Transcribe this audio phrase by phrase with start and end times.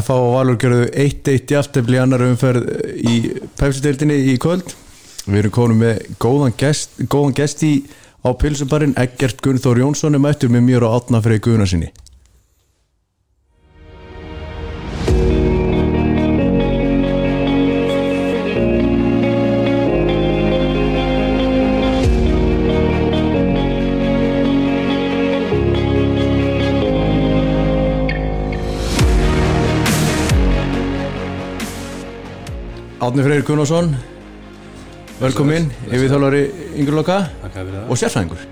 [0.00, 0.14] F.A.
[0.14, 3.18] og Valur gerðu 1-1 í aftefli annar umferð í
[3.60, 4.74] pepsi-deildinni í kvöld
[5.24, 7.74] við erum konum með góðan gest, góðan gest í
[8.24, 11.92] á pilsubarinn Eggert Gunnþór Jónsson er mættur með mér og átna fyrir Guðnarsinni
[33.04, 33.90] Átni Freyr Gunnarsson
[35.20, 36.40] velkomin, yfirþjálfari
[36.80, 37.90] Ingur Loka Takk fyrir það.
[37.92, 38.44] og sérfræðingur.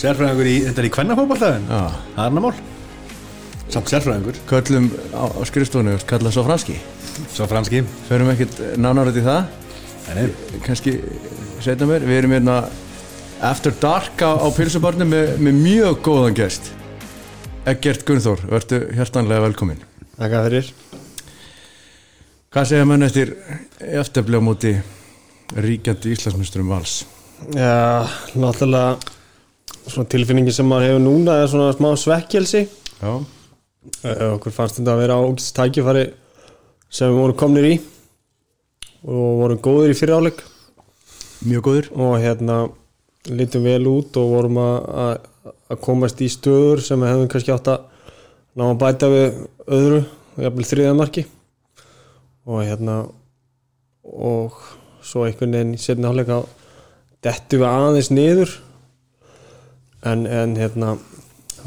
[0.00, 1.78] Sérfræðingur í, þetta er í kvennafókbaltaðin Já.
[2.16, 2.58] Það er annar mál
[3.70, 6.76] Samt sérfræðingur, köllum á, á skrifstofunni og kalla svo franski
[7.36, 9.46] svo franski förum ekkert nánar í það?
[10.66, 10.96] Kannski
[11.62, 12.58] setna mér við erum hérna
[13.46, 16.72] After Dark á, á pilsubarni með, með mjög góðan gest.
[17.70, 19.84] Eggert Gunnþór, verðu hjartanlega velkomin
[20.18, 20.74] Takk fyrir
[22.50, 23.28] Hvað segja menn eftir
[23.78, 24.70] eftirblja á móti
[25.54, 26.94] ríkjandi Íslandsmyndurum vals?
[27.54, 28.02] Já,
[28.34, 28.96] náttúrulega
[29.84, 34.96] svona tilfinningi sem maður hefur núna er svona smá svekkjelsi Já, uh, okkur fannst þetta
[34.96, 36.04] að vera ágæst tækifæri
[36.90, 37.72] sem við vorum komnir í
[39.06, 40.42] og vorum góðir í fyriráleik
[41.46, 42.60] mjög góður og hérna
[43.30, 45.28] lítum vel út og vorum að,
[45.86, 47.90] komast í stöður sem við hefum kannski átt að
[48.58, 51.30] ná að bæta við öðru, jafnvel þriðamarki
[52.50, 52.96] og hérna
[54.02, 54.56] og
[55.06, 56.40] svo einhvern veginn í setni hálfleika
[57.24, 58.56] dettu við aðeins niður.
[60.08, 60.94] En, en hérna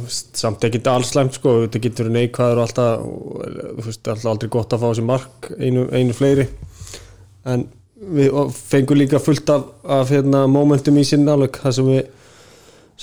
[0.09, 4.73] samt ekki alls slæmt sko, þetta getur neikvæður og alltaf, þú veist, alltaf aldrei gott
[4.73, 6.48] að fá þessi mark einu, einu fleiri.
[7.45, 7.67] En
[8.04, 12.04] við fengum líka fullt af, af hérna, momentum í sinni alveg það sem við,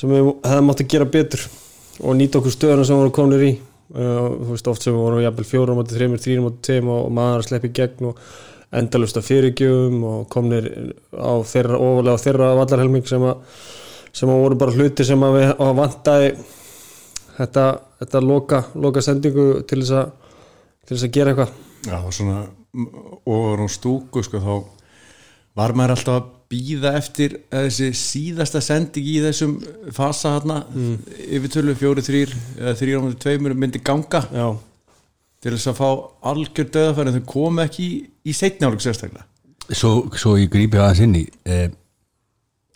[0.02, 1.46] við hefðum átt að gera betur
[2.00, 3.52] og nýta okkur stöðuna sem við vorum konur í
[3.90, 7.42] þú veist oft sem við vorum jafnvel fjórum átti þreymur, þrýrum átti tveim og, maður
[7.42, 8.24] að sleppi gegn og
[8.80, 10.68] endalust af fyrirgjöfum og komnir
[11.10, 13.44] á þeirra, ofalega á þeirra vallarhelming sem að
[14.14, 16.30] sem að voru bara hluti sem að við að vantaði
[17.36, 17.66] þetta,
[18.02, 20.16] þetta loka, loka sendingu til þess að
[20.86, 21.52] til þess að gera eitthvað.
[21.86, 22.38] Já, og svona
[23.30, 24.54] og á stúku sko þá
[25.58, 29.54] var maður alltaf býða eftir að þessi síðasta sending í þessum
[29.94, 30.96] fasa hérna mm.
[31.38, 34.48] yfir tölu fjóri þrýr eða þrýr á mútið tveimur myndi ganga Já,
[35.40, 35.90] til þess að fá
[36.32, 39.28] algjör döðafæri en þau komu ekki í, í setni áleik sérstaklega.
[39.70, 41.68] Svo, svo ég grípi aðeins inn í eh,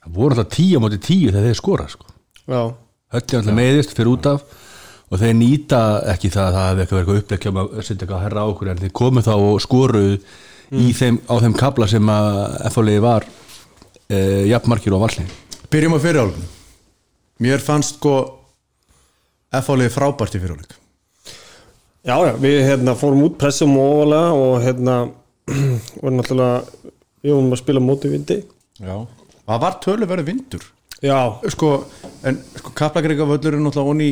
[0.06, 2.06] voru alltaf tíu á móti tíu þegar þeir skora sko.
[2.46, 2.62] já,
[3.14, 4.44] höllin alltaf meðist fyrir út af
[5.10, 8.26] og þeir nýta ekki það að það hefði eitthvað verið uppleggjum að setja eitthvað að
[8.28, 10.18] herra á okkur en þeir komu þá og skoruðu
[10.74, 12.38] í þeim, á þeim kabla sem að
[12.70, 13.26] FHL var
[14.10, 16.48] eh, jafnmarkir og valslegin Byrjum á fyriráleikum
[17.44, 18.14] Mér fannst sko
[19.54, 20.74] F-álið frábært í fyriráleik
[22.04, 24.98] já, já við hérna fórum út pressum ofalega og hérna
[26.02, 26.92] vorum náttúrulega
[27.24, 28.38] við vorum að spila móti vindi.
[28.80, 28.94] Já.
[29.44, 30.68] Það var töluverið vindur.
[31.04, 31.18] Já,
[31.52, 31.72] sko,
[32.24, 34.10] en sko Kaplagrika völlur er náttúrulega onni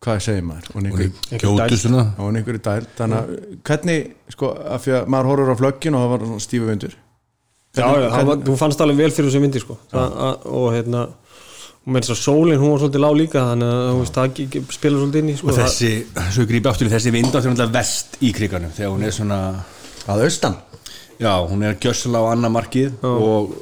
[0.00, 0.70] hvað segir maður?
[0.76, 2.06] Onni svona.
[2.20, 3.32] Onni einhverju dæl þannig að
[3.68, 6.96] hvernig, sko, af því að maður horfur á flöggin og það var stífu vindur
[7.76, 9.78] já, já þú fannst alveg vel fyrir þessu vindi sko.
[9.92, 11.06] Það, að, og hérna
[11.80, 14.72] og með þess að sólinn, hún var svolítið lág líka þannig að þú veist, það
[14.76, 17.54] spilar svolítið inn í sko, og þessi, svo ég grípi aftur í þessi vinda þegar
[17.54, 19.38] hún er vest í kriganum þegar hún er svona
[20.10, 20.58] að austan?
[21.20, 23.56] Já, hún er gjössalega á annar markið og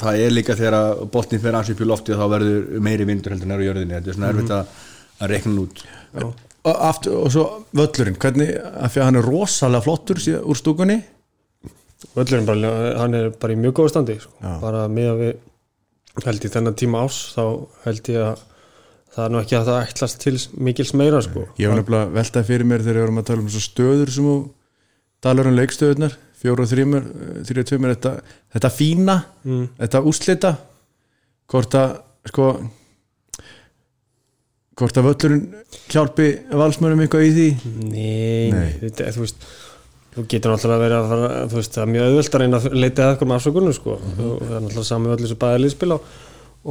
[0.00, 3.48] það er líka þegar að botnin fer upp í lofti þá verður meiri vindur heldur
[3.48, 3.96] en er á jörðinni.
[3.96, 4.74] Þetta er svona erfitt að,
[5.20, 5.84] að rekna út.
[6.20, 7.44] Og, aftur, og svo
[7.76, 10.98] völlurinn, hvernig af því að hann er rosalega flottur síðan, úr stúkunni
[12.16, 14.32] völlurinn bara, hann er bara í mjög góða standi sko.
[14.62, 17.42] bara með að við held ég þennan tíma ás þá
[17.84, 18.46] held ég að
[19.10, 21.44] það er nú ekki að það ætlast til mikils meira sko.
[21.58, 24.28] Ég var nefnilega veltað fyrir mér þegar við erum að tala um svo stöður sem
[24.30, 24.34] þú
[25.20, 27.08] talar um leikstöðunar fjóru og þrjumur,
[27.44, 28.12] þrjur og tvimur þetta,
[28.54, 29.16] þetta fína,
[29.80, 30.52] þetta úslita
[31.50, 31.96] hvort að
[32.30, 32.46] sko
[34.80, 35.42] hvort að völlurinn
[35.92, 37.48] hjálpi valsmörnum eitthvað í því?
[37.90, 38.70] Nei, Nei.
[38.80, 39.44] Þetta, þú veist
[40.14, 42.58] þú getur náttúrulega að vera að fara, þú veist, það er mjög auðvöld að reyna
[42.58, 43.94] að leita að eitthvað með afsökunum sko.
[44.00, 45.98] Og það er náttúrulega sami öllu sem bæði liðspil á.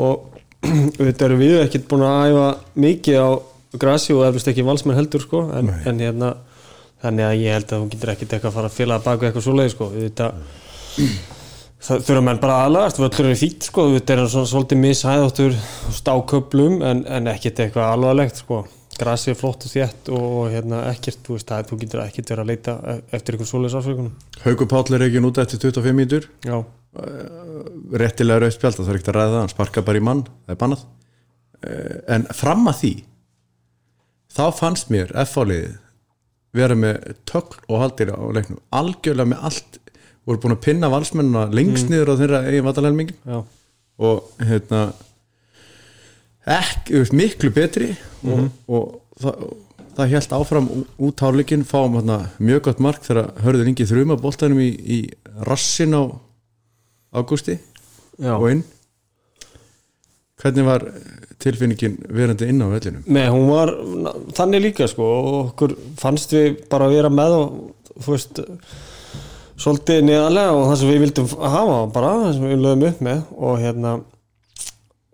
[0.05, 0.39] Og
[0.99, 2.47] þetta eru við ekkert búin að æfa
[2.85, 3.29] mikið á
[3.79, 5.43] grasi og eflust ekki valsmenn heldur sko.
[5.55, 6.33] En, en hérna
[6.99, 9.45] þannig að ég held að þú getur ekkert eitthvað að fara að fela baka eitthvað
[9.47, 9.91] svoleið sko.
[9.95, 10.31] Þetta
[11.79, 15.55] það þurfa menn bara aðlagast völlur er fýtt sko, þetta er svona svolítið mishæðáttur
[15.95, 18.65] stáköplum en, en ekkert eitthvað alvarlegt sko
[18.99, 22.43] grasið er flott og þétt og hérna ekkert, þú veist, það, þú getur ekkert verið
[22.43, 22.75] að leita
[23.15, 24.13] eftir einhver svoleiðs afsökunum.
[24.43, 26.57] Haukur Páll er ekki núta eftir 25 mítur Já,
[28.03, 30.55] réttilega rauðt spjald, það er ekkert að ræða það hann sparka bara í mann, það
[30.55, 30.87] er bannað.
[32.15, 32.93] En fram að því
[34.35, 35.77] þá fannst mér F-áliðið
[36.55, 38.61] vera með tökl og haldir á leiknum.
[38.73, 39.79] Algjörlega með allt
[40.25, 43.39] voru búin að pinna valsmennina lengst niður á þeirra eigin vatalegmingin já,
[44.05, 44.81] og hérna
[46.47, 47.89] ekki, miklu betri
[48.23, 49.45] og, og það,
[49.97, 50.69] það held áfram
[51.09, 54.99] út hálfleikin fáum hérna, mjög gott mark þegar hörður yngi þrjuma boltanum í, í
[55.47, 56.03] rassin á
[57.15, 57.57] ágústi
[58.19, 58.65] og inn.
[60.39, 60.85] Hvernig var
[61.39, 63.03] tilfinningin verandi inn á vellinum?
[63.11, 63.71] Nei, hún var
[64.35, 68.41] þannig líka sko og okkur fannst við bara að vera með og þú veist
[69.59, 73.21] svolítið neðarlega og það sem við vildum hafa bara, það sem við lögum upp með
[73.35, 73.93] og hérna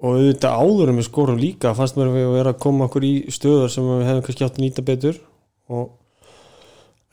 [0.04, 3.08] og auðvitað áður en við skorum líka fannst mér að við vera að koma okkur
[3.08, 5.22] í stöðar sem við hefum kannski átt að nýta betur.
[5.72, 5.86] Og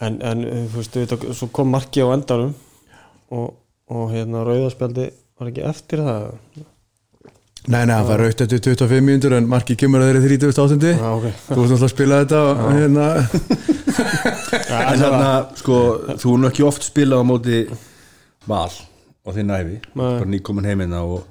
[0.03, 2.53] en, en þú veist, auðvitað, svo kom marki á endanum.
[3.33, 3.49] Og,
[3.93, 5.09] og hérna rauðarspjaldi
[5.39, 6.29] var ekki eftir það?
[7.63, 10.97] Nei, nei, hann var raukt eftir 25 mínútur en marki kemur að þeirri 38.
[10.99, 11.29] Já, ok.
[11.47, 13.07] Þú varst náttúrulega að spila þetta og hérna
[14.73, 15.77] En þarna, sko,
[16.19, 17.61] þú er nú ekki oft spilað á móti
[18.49, 18.73] val
[19.23, 21.23] á þinn æfi, bara nýkomin heimina og,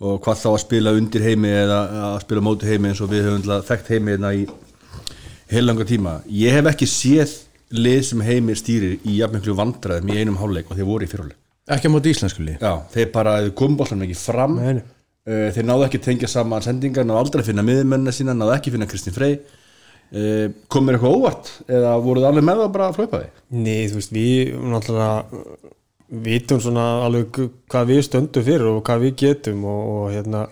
[0.00, 3.28] og hvað þá að spila undir heimi eða að spila móti heimi eins og við
[3.30, 4.46] höfum þekkt heimi hérna í
[5.50, 6.18] heilanga tíma.
[6.28, 7.36] Ég hef ekki séð
[7.74, 11.38] lið sem heimir stýrir í jafnmiklu vandræðum í einum hálfleik og þeir voru í fyrirleik.
[11.66, 14.82] ekki á móti íslenskuli Já, þeir bara, kom boltanum ekki fram uh,
[15.26, 18.76] þeir náðu ekki tengja saman sendingar, náðu aldrei að finna miðmennina sína, náðu ekki að
[18.76, 23.22] finna Kristín Frey uh, komir eitthvað óvart eða voruð alveg með það bara að flaupa
[23.24, 23.32] því?
[23.64, 25.74] Nei, þú veist, við náttúrulega
[26.08, 30.46] vitum svona alveg hvað við stöndum fyrir og hvað við getum og, og hérna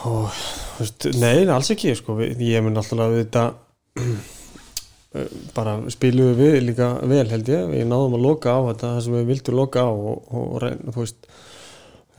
[0.00, 3.44] og þú veist, nei, alls ekki sko, ég mun náttúrulega við þetta
[5.56, 9.30] bara spiluðu við líka vel held ég, við náðum að loka á þetta sem við
[9.32, 11.30] vildum loka á og, og reyna, veist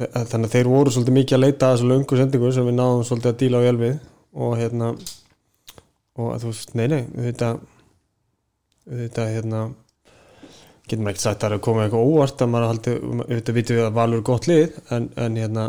[0.02, 3.06] þannig að þeir voru svolítið mikið að leita að þessu löngu sendingu sem við náðum
[3.08, 3.96] svolítið að díla á við
[4.32, 4.90] og hérna
[6.20, 7.54] og þú veist, nei, nei, þetta
[8.88, 9.62] þetta hérna
[10.92, 12.94] getur maður ekki sagt að það er að koma eitthvað óvart að maður haldi,
[13.32, 15.66] þetta vitum við að Valur gott lið en, en hérna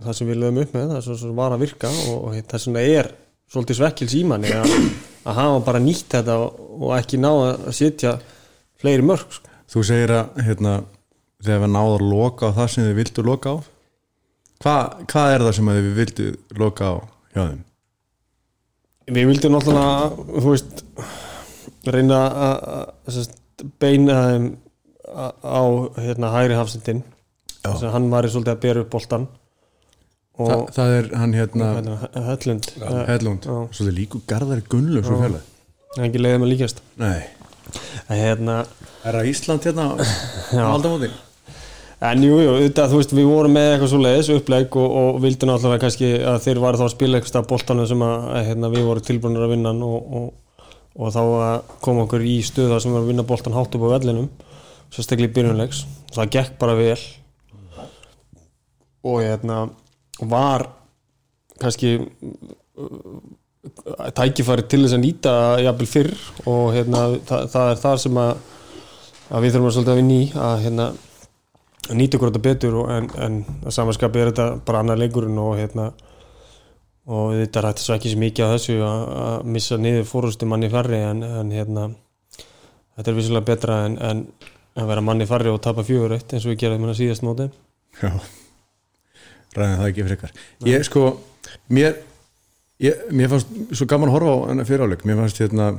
[0.00, 2.50] það sem við lögum upp með, það er svo var að virka og, og hérna,
[2.54, 3.10] það svona er
[3.50, 4.74] svolítið svekkils í manni að,
[5.28, 8.14] að hafa bara nýtt þetta og, ekki ná að setja
[8.80, 9.50] fleiri mörg sko.
[9.70, 10.76] Þú segir að hérna,
[11.44, 13.56] þegar við náðum að loka á það sem þið vildu loka á
[14.60, 14.76] Hva,
[15.08, 16.24] hvað er það sem þið vildu
[16.60, 16.94] loka á
[17.34, 17.60] hjá þeim?
[19.10, 20.82] við vildum náttúrulega þú veist
[21.90, 23.30] reyna að-
[23.60, 24.48] að að sem sagt, beina þeim
[25.44, 25.62] á
[25.98, 27.04] hérna hægri hafsendin
[27.60, 29.28] þess að hann var í svolítið að bera upp boltan
[30.40, 31.94] Þa, það er hann hérna hérna,
[32.30, 32.66] Hellund.
[33.10, 33.56] Hedlund, Já.
[33.76, 35.42] svo þið líku Garðari Gunnlu svo fjöla
[35.90, 36.50] það er ekki leiðið með
[38.08, 38.54] en hérna
[39.04, 41.10] er það Ísland hérna á aldamóti?
[42.00, 45.18] En jú, jú, þetta, þú veist, við vorum með eitthvað svo leiðis upplegg og, og
[45.20, 45.50] vildum
[45.82, 49.44] kannski að þeir varu þá að spila eitthvað boltanum sem að, hérna, við vorum tilbúinir
[49.44, 50.30] að vinna og, og,
[50.98, 53.94] og þá að koma okkur í stöða sem var að vinna boltan hátt upp á
[53.94, 54.30] vellinum
[54.90, 55.84] sérstaklega í byrjunleiks
[56.14, 56.98] það gekk bara vel.
[59.06, 59.60] Og hérna
[60.20, 60.66] var
[61.60, 63.20] kannski uh,
[64.16, 65.34] tækifæri til þess að nýta
[65.64, 66.10] jafnvel fyrr
[66.48, 68.32] og hérna, það, það er þar sem að,
[69.30, 70.86] að við þurfum að svolítið að vinna í að hérna
[71.96, 75.58] nýta okkur þetta betur og, en, en að samanskapi er þetta bara annar leikurinn og
[75.58, 75.90] hérna
[77.10, 80.70] og þetta rætti svo ekki svo mikið á þessu að, að missa niður fórustu manni
[80.72, 81.88] færri en, en hérna
[82.96, 84.24] þetta er vissulega betra en, en
[84.78, 87.48] að vera manni færri og tapa fjögur eitt eins og við geraðum hérna síðast móti.
[88.00, 88.12] Já,
[89.56, 90.34] ræðum það ekki frekar.
[90.68, 91.06] Ég sko,
[91.74, 91.96] mér
[92.82, 95.72] ég, mér fannst svo gaman að horfa á hennar fyriráleik, mér fannst hérna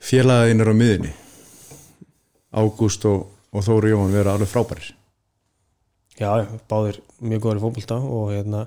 [0.00, 1.12] félagaðin er á miðinni
[2.50, 4.88] Ágúst og, og Þóri Jóhann vera alveg frábærir.
[6.18, 6.32] Já,
[6.68, 8.64] báðir mjög góður í fótbolta og hérna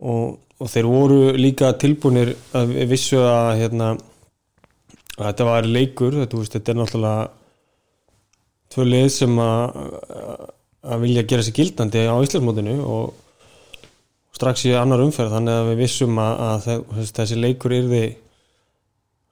[0.00, 3.94] og, og þeir voru líka tilbúinir að vissu að hérna
[5.16, 7.26] að þetta var leikur, þetta, veist, þetta er náttúrulega
[8.74, 10.52] tvö lið sem að
[10.86, 13.14] að vilja gera sér gildandi á Íslandsmótinu og
[14.36, 15.34] strax í annar umferð.
[15.34, 18.04] Þannig að við vissum að, að þessi leikur yrði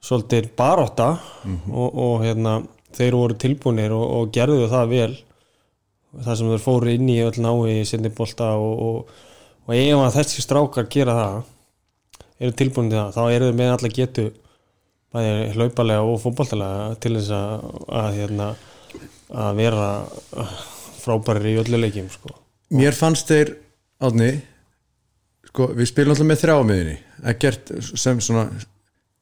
[0.05, 1.11] svolítið baróta
[1.45, 2.57] og, og hérna
[2.95, 5.13] þeir voru tilbúinir og, og gerðu það vel.
[6.15, 9.23] Það sem þeir fóru inn í öll nái í sinni bolta og, og,
[9.65, 11.37] og ef að þessi strákar gera það
[12.45, 14.25] eru tilbúin til það þá eru þeir með alla getu
[15.15, 17.67] bæði hlaupalega og fótboltalega til þess að,
[18.01, 18.49] að, hérna,
[19.31, 19.89] að vera
[21.05, 22.33] frábærir í öllu leikjum sko.
[22.75, 23.53] Mér fannst þeir
[24.03, 24.31] átni
[25.47, 26.97] sko, við spilum alltaf með þrjá á miðinni
[27.31, 28.49] ekkert sem svona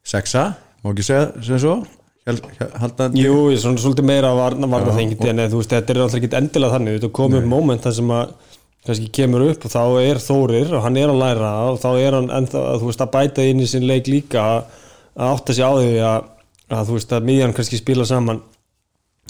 [0.07, 0.47] sexa,
[0.81, 1.75] má ekki segja sem svo?
[2.23, 2.39] Hel-
[2.79, 6.01] halda Jú, ég svona svolítið meira varna, varna Já, þengi en þú veist, þetta er
[6.05, 6.95] alltaf ekki endilega þannig.
[6.97, 8.52] Þetta komið upp moment þar sem að
[8.87, 12.17] kannski kemur upp og þá er Þórir og hann er að læra og þá er
[12.17, 15.63] hann ennþá, að, þú veist, að bæta inn í sinn leik líka að átta sig
[15.63, 16.29] á því að,
[16.77, 18.41] að þú veist að miðjan kannski spila saman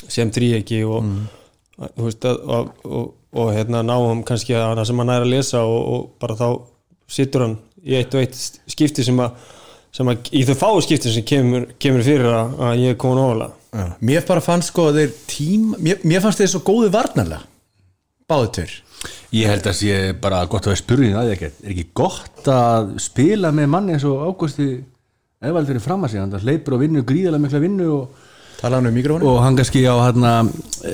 [0.10, 1.12] sem þrýegi og,
[1.84, 5.34] þú veist að og, og, og hérna náum kannski að það sem hann er að
[5.36, 6.48] lesa og, og bara þá
[7.14, 8.40] situr hann í eitt og eitt
[8.74, 9.36] skipti sem að,
[9.94, 13.52] sem að í þau fáu skipti sem kemur, kemur fyrir að, að ég er komin
[13.74, 13.88] Já.
[14.06, 17.42] Mér bara fannst sko að þeir tíma mér, mér fannst þeir svo góðu varnarlega
[18.30, 18.76] Báðu tver
[19.34, 22.50] Ég held að sé bara gott að vera spurning að því ekki Er ekki gott
[22.54, 24.68] að spila með manni eins og Ágústi
[25.44, 26.22] Evald fyrir fram að sig?
[26.24, 28.22] Hann hleypur og vinnur gríðarlega mikla vinnu og,
[28.64, 30.94] um og hann kannski á hann e,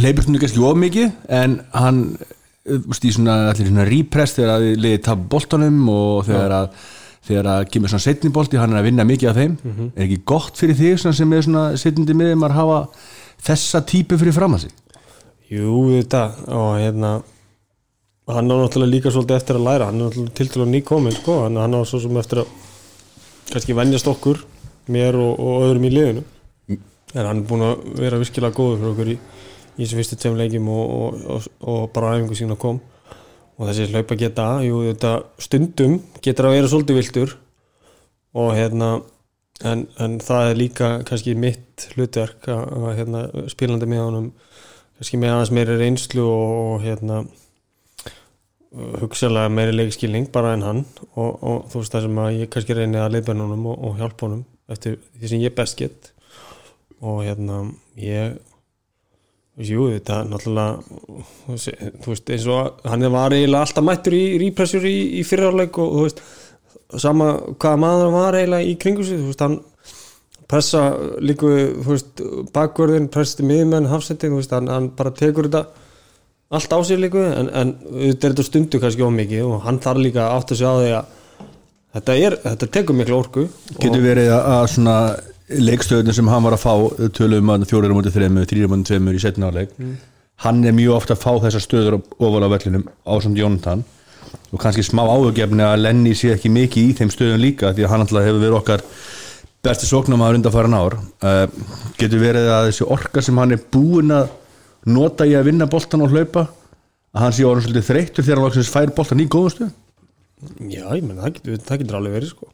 [0.00, 4.66] hleypur svona kannski of mikið en hann e, veist, í svona, svona repress þegar að
[4.66, 6.72] þið liðið tap boltanum og þegar að
[7.28, 9.56] þegar að kemur svona setni bolti hann er að vinna mikið af þeim.
[9.92, 12.78] Er ekki gott fyrir þig sem er svona setnindi miðum að hafa
[13.44, 14.87] þessa típu fyrir fram að sig
[15.48, 17.10] Jú, þetta og hérna
[18.28, 19.86] hann á náttúrulega líka svolítið eftir að læra.
[19.88, 21.36] Hann er náttúrulega til til að nýkomin sko.
[21.44, 22.50] hann, hann á svo sem eftir að
[23.48, 24.42] kannski venjast okkur,
[24.92, 26.24] mér og, og öðrum í liðinu.
[27.14, 29.16] En hann er búin að vera virkilega góður fyrir okkur í,
[29.78, 30.84] í þessu fyrstu tveim leikjum og,
[31.24, 32.82] og, og, bara æfingu sína kom.
[33.56, 37.38] Og þessi hlaupa geta, jú þetta stundum getur að vera svolítið viltur
[38.36, 38.90] og hérna
[39.64, 44.28] en, en það er líka kannski mitt hlutverk að, að hérna, spilandi með honum
[44.98, 47.22] kannski með aðeins meiri reynslu og, og hérna
[49.02, 52.76] hugsalega meiri leikskilning bara en hann og, og þú veist það sem að ég kannski
[52.76, 56.12] reyni að leiðbenna honum og, og hjálpa honum eftir því sem ég best get.
[56.98, 57.62] Og hérna
[57.96, 58.36] ég
[59.58, 61.56] jú þetta er náttúrulega
[62.02, 65.94] þú veist eins og hann var eiginlega alltaf mættur í rípressur í, í fyrirháleik og
[65.94, 66.22] þú veist
[67.02, 69.58] sama hvaða maður var eiginlega í kringu sig þú veist hann
[70.48, 70.82] pressa
[71.20, 71.50] líku
[72.54, 75.64] bakvörðin presti miðmenn hafsetti hann, hann bara tekur þetta
[76.48, 80.04] allt á sig líku en, en þetta er þetta stundu kannski ómikið og hann þarf
[80.04, 81.16] líka átt að segja á því að
[81.98, 84.98] þetta, er, þetta tekur miklu orku Getur verið að, svona
[85.48, 89.22] leikstöðunum sem hann var að fá tölum að fjórir mútið þreymur, þrýrir mútið tveimur í
[89.22, 89.76] setna áleik
[90.44, 93.84] hann er mjög ofta að fá þessar stöður ofal á vellinum á samt Jónatan.
[94.52, 97.92] Og kannski smá áhugjefni að Lenny sé ekki mikið í þeim stöðum líka því að
[97.92, 98.84] hann alltaf hefur verið okkar
[99.64, 100.98] besti sóknum að undan farin ár.
[101.22, 101.46] Uh,
[101.98, 104.30] getur verið að þessi orka sem hann er búin að
[104.88, 108.46] nota í að vinna boltan og hlaupa að hann sé orðin svolítið þreyttur þegar hann
[108.46, 109.74] loksins fær boltan í góðum stöð
[110.70, 112.48] Já, ég menn, það getur, það getur alveg verið sko.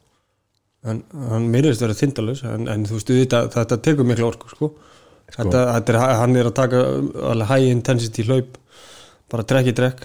[0.89, 4.71] En hann meirist verið þindalus en, en þú veist, þetta, þetta tekur miklu orku sko,
[5.25, 6.81] Þetta, þetta er, hann er að taka
[7.31, 8.59] alveg high intensity hlaup
[9.33, 10.03] bara trekk í trekk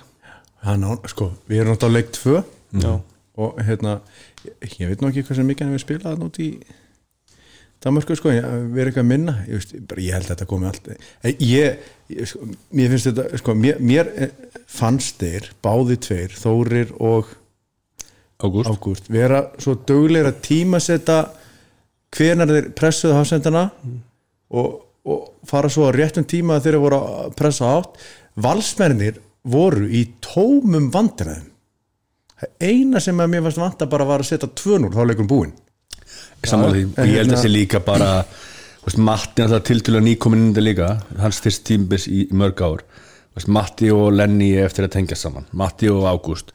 [0.65, 2.39] Hann sko, við erum náttúrulega leik 2
[2.81, 2.93] Já,
[3.41, 3.99] og hérna
[4.45, 6.49] ég, veit nú ekki hvað sem hann við spilað hann út í
[7.81, 10.89] Danmarku sko, erum eitthvað að minna ég, veist, bara, ég held að þetta komi allt
[10.93, 14.35] Eh, ég, ég sko, mér finnst þetta sko, mér, mér eh,
[14.69, 17.31] fannst þeir báði tveir, Þórir og
[18.41, 18.69] Ágúst.
[18.69, 21.19] Ágúst vera svo duglegir að tímasetta
[22.17, 23.67] hvenar þeir pressuðu hafsendana
[24.57, 24.71] og,
[25.05, 28.01] og fara svo á réttum tíma þegar þeir voru að pressa átt
[28.41, 31.49] valsmennir voru í tómum vandræðum.
[32.41, 35.57] Það eina sem að mér fannst vanta bara var að setja 2-0 þá leikum búinn
[36.49, 38.25] Sammála því, ég held að hérna- þessi líka bara
[38.97, 40.87] Matti alltaf tiltölu nýkomin inn í þetta líka,
[41.21, 42.85] hans fyrst tímbis í, í mörg ár.
[43.47, 46.51] Matti og Lenny eftir að tengja saman, Matti og Ágúst.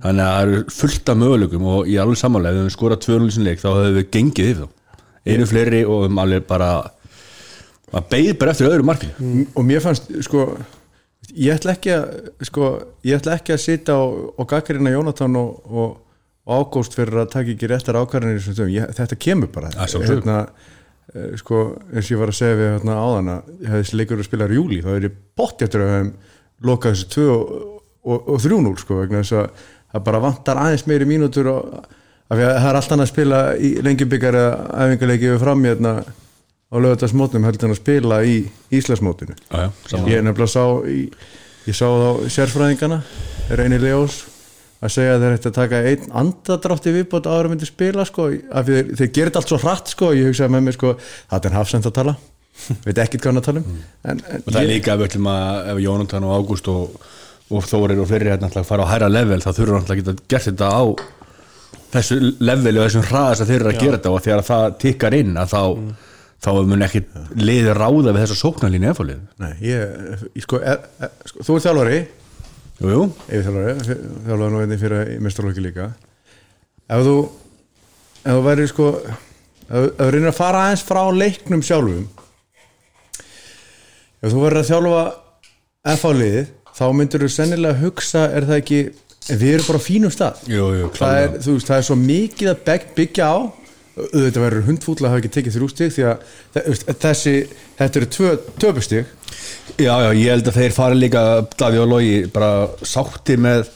[0.00, 3.02] Þannig að það eru fullt af möguleikum og er alveg sammála, ef við höfum skorað
[3.04, 4.68] 2-0 í sinni leik þá höfum við gengið yfir þá.
[5.26, 6.70] Einu fleiri og um alveg bara
[7.90, 9.10] maður beigð bara eftir öðru marki.
[9.54, 10.46] Og mér fannst sko
[11.36, 12.70] ég ætla ekki að sko,
[13.06, 15.98] ég ætla ekki að sitja og, og gaggarina Jónatan og, og,
[16.46, 18.40] og Ágúst fyrir að taka ekki réttar ákvarðanir.
[18.72, 19.70] Ég- þetta kemur bara.
[20.08, 20.38] Hérna,
[21.14, 21.60] eh, sko,
[21.92, 24.48] eins og ég var að segja við hérna, áðan að ég þessi leikur að spila
[24.48, 26.12] í júli þá er ég bótt eftir að hefum
[26.62, 27.52] lokað þessu 2 og,
[28.04, 29.50] og, og 3-0 sko, vegna þess að
[29.92, 31.84] það bara vantar aðeins meiri mínútur og
[32.30, 34.52] af því að það er allt annað að spila í lengjubikar eða
[34.84, 35.94] æfingarleiki við fram hérna
[36.70, 38.36] á lögðarsmótnum heldur en að spila í
[39.50, 39.64] já,
[40.06, 41.00] ég nefnilega sá í,
[41.66, 43.00] ég sá þá sérfræðingana
[43.50, 44.20] Reyni Leós
[44.80, 48.06] að segja að þeir ætti að taka einn andadrátt í viðbót áður en myndi spila
[48.08, 50.76] sko, af því þeir, þeir gerir þetta allt svo hratt sko, ég hugsaði með mér
[50.76, 50.92] sko,
[51.32, 52.14] þetta er hafsend að tala.
[52.84, 53.78] Veit ekkert hvað hann að tala um.
[54.04, 56.98] En, en og það er líka að við ætlum að ef Jónatan og Ágúst og,
[57.50, 60.00] og Þórir og fleiri hérna ætla að fara á hæra level þá við alltaf að
[60.00, 60.82] geta gert þetta á
[61.90, 64.14] þessu leveli og þessum hraðast að þeir eru að gera þetta.
[64.14, 65.62] Og þegar það tikkar inn að þá,
[66.46, 67.02] þá mun ekki
[67.40, 71.64] liði ráða við þessa sóknarlínu efallið nei, ég, ég sko, e, e, sko þú er
[71.66, 72.00] þjálfari
[72.80, 75.90] Jú, jú, yfir þjálfari, þjálfari nú einnig fyrir mestarlóki líka.
[76.88, 77.16] Ef þú
[78.20, 82.08] ef þú væri sko ef, þú reynir að fara aðeins frá leiknum sjálfum
[84.20, 85.04] ef þú verður að þjálfa
[85.94, 88.80] F-áliðið þá myndir þú sennilega hugsa er það ekki,
[89.30, 90.42] við erum bara á fínum stað.
[90.48, 93.36] Jú, jú það er, þú veist, það er svo mikið að byggja á
[93.98, 97.34] auðvitað verður hundfúll að hafa ekki tekið þrjú stig því að þessi,
[97.78, 99.08] þetta eru tvö töpustig
[99.78, 101.22] Já, já, ég held að þeir fara líka
[101.58, 103.68] Daví og Logi bara sátti með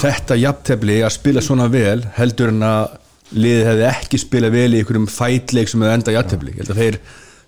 [0.00, 2.96] þetta jafntefli að spila svona vel heldur en að
[3.30, 6.54] liðið hefði ekki spilað vel í einhverjum fætleik sem hefði enda jafntefli.
[6.54, 6.98] Ég held að þeir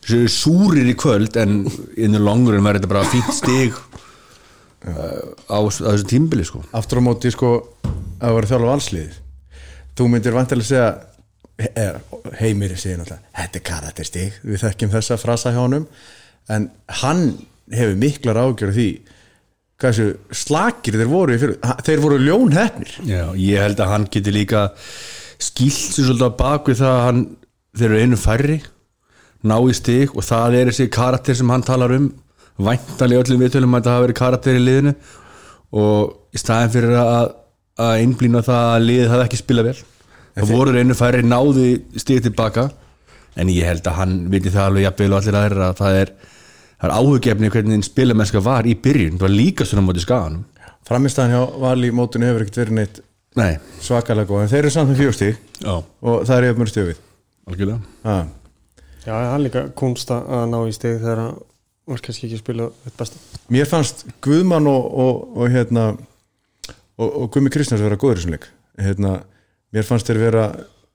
[0.07, 1.63] séu súrir í kvöld en
[1.97, 6.63] innur longur en verður þetta bara fínt stig uh, á, á þessum tímbili sko.
[6.75, 7.55] Aftur á móti sko
[8.23, 9.19] að vera þjálfa valsliðið.
[9.99, 10.91] Þú myndir vantilega segja
[12.41, 15.89] heimir segir náttúrulega þetta er karakterstig, við þekkjum þessa frasa hjá honum.
[16.51, 16.71] En
[17.03, 17.27] hann
[17.73, 18.89] hefur miklar ágjörð því
[19.83, 24.69] hversu slakir þeir voru fyrir, þeir voru ljónhefnir Já, ég held að hann geti líka
[25.43, 27.23] skilt sér svolítið á bak við það að hann,
[27.79, 28.59] þeir eru einu færri
[29.43, 32.13] ná í stig og það er þessi karakter sem hann talar um.
[32.63, 34.93] Væntanlega öllum viðtölum að þetta hafa verið karakter í liðinu
[35.83, 37.33] og í staðin fyrir að,
[37.81, 39.79] að einblýna það að liðið hafi ekki spilað vel
[40.37, 41.69] það voru einu færri náði
[42.01, 42.69] stig tilbaka
[43.37, 46.13] en ég held að hann viti það alveg jafnvel og allir aðrir að það er,
[46.81, 49.17] það er áhuggefni hvernig spilamennska var í byrjun.
[49.17, 50.45] Það var líka svona móti skaganum.
[50.89, 53.03] Framistæðan hjá Vali í mótinu hefur ekkert verið neitt
[53.39, 56.59] Nei, svakalega góð en þeir eru samt með fjórstig já, og það er ég að
[56.61, 56.99] mjög stjófið
[57.49, 57.79] algjörlega.
[58.05, 58.27] Ah.
[59.07, 61.39] Já, hann líka kunst að að ná í steg þegar hann
[61.89, 63.23] var kannski ekki að spila þetta besta.
[63.57, 68.37] Mér fannst Guðmann og, og, og hérna og, og Guðmi Kristjáns vera góður í þessum
[68.37, 68.47] leik.
[68.83, 69.15] Hérna,
[69.73, 70.47] mér fannst þeir vera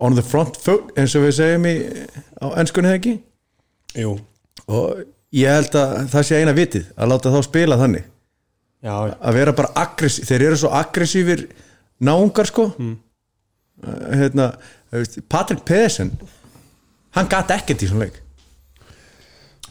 [0.03, 1.75] on the front foot eins og við segjum í,
[2.41, 3.15] á ennskunni þegar ekki?
[3.97, 4.13] Jú.
[4.67, 5.01] Og
[5.35, 8.05] ég held að það sé eina vitið að láta þá spila þannig.
[8.85, 11.47] Já, að vera bara aggressív, þeir eru svo aggressífir
[12.05, 12.69] náungar sko.
[12.77, 12.95] Mm.
[14.17, 14.51] hérna,
[15.29, 16.11] Patrik Pedersen
[17.13, 18.21] hann gat ekkert í svona leik.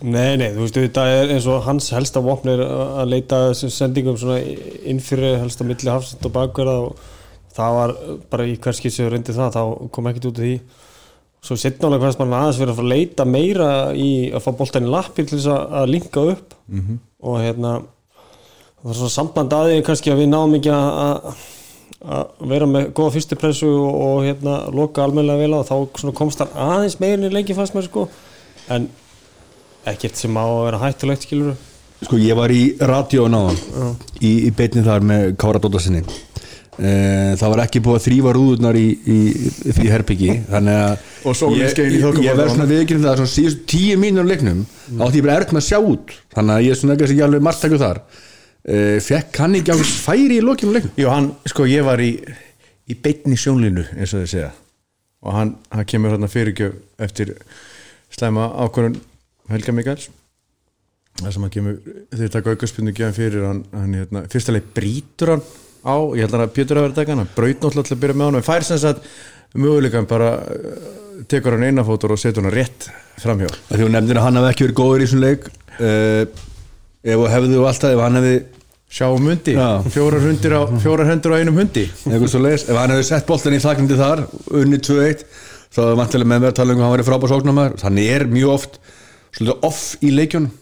[0.05, 4.19] Nei, nei, þú veist, þetta er eins og hans helsta vopn er að leita sendingum
[4.21, 4.43] svona
[4.85, 7.07] inn fyrir helsta milli hafsend og bakverða og
[7.57, 7.95] það var
[8.33, 10.55] bara í hverski sem reyndi það, þá kom ekkert út af því.
[11.47, 14.87] Svo setnálega hvernig mann aðeins verið að fara að leita meira í að fá boltan
[14.89, 16.57] í lappir til þess að, að linka upp.
[16.71, 16.99] -hmm.
[17.23, 21.31] og hérna það var svona samband aðeins kannski að við náum ekki að,
[22.17, 26.43] að vera með góða fyrstupressu og, og hérna loka almennilega vel á þá svona komst
[26.43, 28.09] hann aðeins meirin í leiki fannst mér sko.
[28.69, 28.91] En
[29.87, 31.57] ekkert sem á að vera hættulegt skilur
[31.97, 33.57] Sko ég var í radíó náðan
[34.21, 36.03] í, í beinni þar með Kára Dóttarsinni
[36.77, 39.19] það var ekki búið að þrýfa rúðurnar í, í,
[39.65, 42.69] í því herbyggi þannig að ég, ég, ég verð svona.
[42.73, 45.01] viðkynna það að tíu mínur leiknum mm.
[45.07, 47.81] átti ég bara með að sjá út þannig að ég er svona ekki alveg margtæku
[47.81, 48.03] þar.
[48.67, 50.95] E, fekk hann ekki á færi í lokinu leiknum?
[50.99, 52.13] Jú, hann, sko, ég var í
[52.87, 54.53] í beinni sjónlínu, eins og þið segja.
[55.27, 57.35] Og hann, hann kemur hérna fyrirgjöf eftir
[58.15, 59.01] slæma ákvörun
[59.51, 60.11] Helga Mikals
[61.17, 61.77] það sem hann kemur,
[62.13, 62.93] þeir taka aukarspunni
[65.87, 68.17] hérna, á, ég held að Pétur að vera taka hann, braut náttúrulega til að byrja
[68.17, 69.07] með hann en fær sem sagt
[69.57, 72.91] möguleikan bara uh, tekur hann einafótur og setur hann rétt
[73.23, 73.49] framhjá.
[73.71, 75.49] Því að hann hafi ekki verið góður í þessum leik
[75.81, 75.91] e,
[77.07, 78.37] ef og hefðu og alltaf ef hann hefði
[78.97, 79.55] sjá um hundi,
[79.93, 81.87] fjórar, hundir á, fjórar hendur á einum hundi.
[81.89, 84.27] Ef hann hefði sett boltan í þakkandi þar
[84.61, 85.25] unni 2-1
[85.73, 88.55] þá hefði vantilega með mér að tala um hann verið frábær sóknarmæður þannig er mjög
[88.55, 88.79] oft
[89.37, 90.53] svolítið off í leikjunum.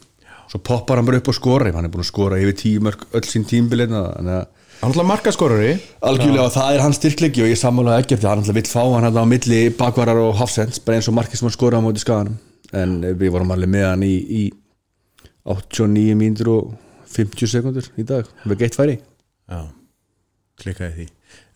[0.50, 3.04] Svo poppar hann bara upp og skora hann er búin að skora yfir tíu mörg
[3.14, 5.70] öll sín tímbilina þannig að hann ætla markaskorari.
[6.04, 8.82] Algjörlega og það er hans styrklegi og ég sammála ekki eftir hann alltaf vill fá
[8.84, 11.84] hann hérna á milli bakvarar og hafsends bara eins og markið sem hann skora á
[11.84, 12.36] móti skaganum.
[12.74, 14.42] En við vorum alveg með hann í, í
[15.48, 16.74] 89 mínútur og
[17.14, 18.98] 50 sekundur í dag við geitt færi.
[19.50, 19.60] Já,
[20.62, 21.08] klikkaði því.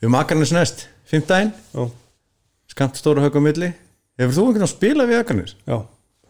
[0.03, 1.89] Við makarnis næst, fimmtæðin Já,
[2.69, 3.71] Skamt stóra högg á milli.
[4.21, 5.55] Hefur þú einhvern veginn að spila við Akarnis?
[5.67, 5.79] já.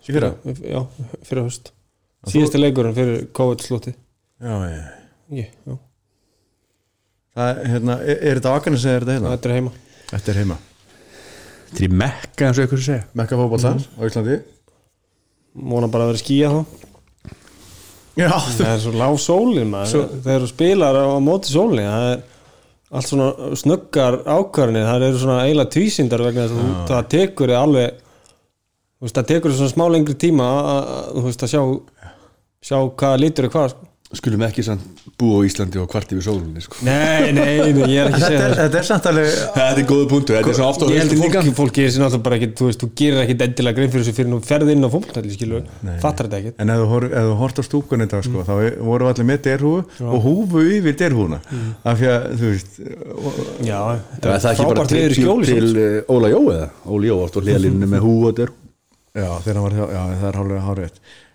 [0.08, 0.30] Í fyrra?
[0.64, 0.80] Já,
[1.28, 1.72] fyrir höst
[2.32, 4.78] Síðasti leikurinn fyrir COVID slúti Já, já,
[5.36, 5.74] já,
[7.38, 9.32] Það hérna, er, er þetta á Akarnis eða er þetta hérna?
[9.36, 9.72] þetta er heima.
[10.10, 10.56] Þetta er heima.
[11.68, 13.04] Þetta er mekka eins og eitthvað segja.
[13.20, 14.38] Mekka fótboll þar á Íslandi.
[15.58, 16.60] Móna bara að vera skýja þá.
[18.18, 20.08] Já, Það er svo lág sólin maður.
[20.24, 21.86] Þegar þú spilar á, á móti sólin.
[21.86, 22.22] Það er
[22.98, 23.28] allt svona
[23.60, 27.98] snöggar ákvarðinir Það eru svona eiginlega tvísindar vegna þess að þú- það tekur þig alveg
[28.98, 31.62] þú veist, það tekur þig svona smá lengri tíma að, að, þú veist, að sjá
[32.68, 33.87] sjá hvað lítur er hvað sko.
[34.16, 36.78] Skulum ekki samt búa á Íslandi og kvart yfir sólunni sko.
[36.86, 39.26] Nei, nei, nei, ég er ekki að þetta segja er, það þetta er samt alveg
[39.58, 41.74] Þetta er góða punktu, þetta er svo ofta á Ég held að líka fólk, fólk
[41.76, 44.30] gerir sér náttúrulega bara ekki þú veist, þú gerir ekki endilega grein fyrir þessu fyrir
[44.32, 45.66] nú ferð inn á fólktalli, skilur,
[46.00, 48.54] fattar þetta ekki En ef þú, hor, ef þú hort á stúkun þetta sko, þá
[48.64, 51.38] er- voru allir með derhúfu og húfu yfir derhúfuna.
[51.84, 52.72] Af því að, þú veist
[53.68, 53.80] Já,
[54.24, 55.04] Það er ekki bara til,
[56.08, 56.68] Óla Jó eða?
[56.88, 57.84] Óli Jó átt og hliðalínu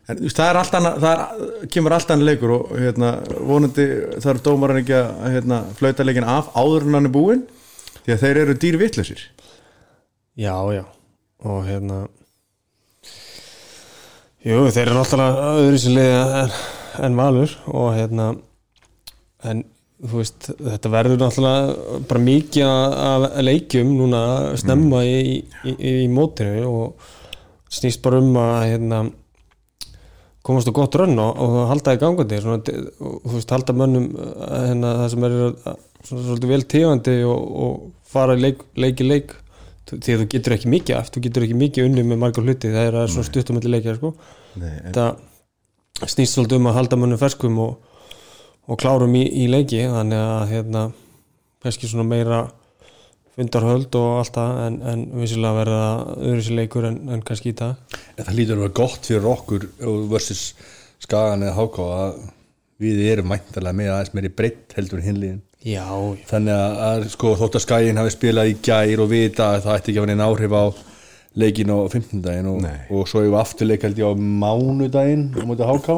[0.04, 3.12] En þú veist, það er allt annað, það er, kemur allt annað leikur og hérna,
[3.48, 3.86] vonandi
[4.26, 7.46] þarf dómarinn ekki að hérna, flauta leikin af áður en hann er búinn
[8.04, 9.24] því að þeir eru dýr vitlausir.
[10.36, 10.84] Já, já.
[11.48, 12.04] Og hérna
[14.44, 16.56] Jú, þeir eru náttúrulega öðru sér liða en,
[17.08, 18.26] en valur og hérna
[19.48, 19.62] en
[20.04, 24.24] þú veist, þetta verður náttúrulega bara mikið af leikjum núna
[24.60, 25.38] snemma í, í,
[25.72, 27.06] í, í mótinu og
[27.72, 29.00] snýst bara um að hérna
[30.44, 32.60] komast á gott rönn og, og halda í gangandi svona,
[33.00, 34.34] og þú veist, halda mönnum uh,
[34.68, 39.08] hérna, það sem er uh, svona, svolítið vel tegandi og, og fara leik, leik í
[39.08, 39.38] leik
[39.94, 42.72] því að þú getur ekki mikið aft, þú getur ekki mikið unni með margar hluti,
[42.74, 44.14] það er svona stuttumöldi leikja sko.
[44.60, 47.74] Nei, en, það snýst svolítið um að halda mönnum ferskum og,
[48.68, 50.84] og klárum í, í leiki þannig að hérna
[51.64, 52.44] kannski svona meira
[53.38, 55.88] fundarhöld og allt það en, en vissilega verða
[56.20, 58.00] öðru sér leikur en, en kannski í dag.
[58.18, 60.46] En það lítur að vera gott fyrir okkur og versus
[61.04, 62.22] skagan eða háká að
[62.84, 67.30] við erum mæntalega með aðeins meiri breytt heldur hinliðin Já, já, þannig að, að sko,
[67.40, 70.16] þótt að skagin hafi spilað í gær og vita að það ætti ekki að vera
[70.18, 70.64] einn áhrif á
[71.40, 75.70] leikin á 15 daginn og, og svo hefur afturleik held ég á mánudaginn á móti
[75.70, 75.96] háká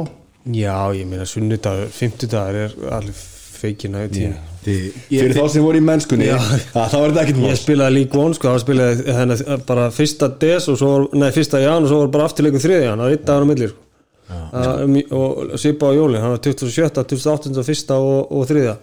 [0.54, 3.17] já, ég meina sunnudagur, fimmtudagur er alveg
[3.56, 4.38] feikin að tíma.
[4.38, 6.36] þið, fyrir þá sem voru í mennskunni Já.
[6.41, 9.38] að, þá var þetta ekkert Ég mál spilaði lík von sko, það spilaði henni
[9.69, 12.99] bara fyrsta des og svo nei, fyrsta jan og svo var bara afturleikum þriði jan,
[12.99, 13.82] það var eitt dagur á milli sko.
[14.25, 17.95] Það- og svipa á jólin, hann var 27, 28, 1.
[17.99, 18.75] og, og þriða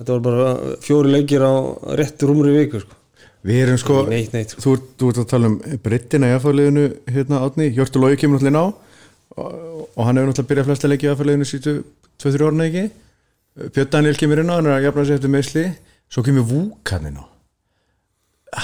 [0.00, 0.50] þetta var bara
[0.84, 1.52] fjóri leikir á
[1.96, 2.94] rétt rúmri viku sko.
[3.44, 4.60] við erum sko neitt, neitt sko.
[4.66, 6.84] þú, ert- þú ert að tala um brittina í aðfæðleginu
[7.16, 8.66] hérna átni, Hjörtur Lógi kemur náttúrulega inn á
[9.40, 11.74] og, og hann hefur náttúrulega byrjað flesta leiki í aðfæðleginu sítu
[12.20, 12.84] 2-3 orðina ekki
[13.68, 15.64] Björn Daniel kemur inn á, hann er að jafna sig eftir meðsli
[16.10, 17.24] svo kemur Vúk hann inn á.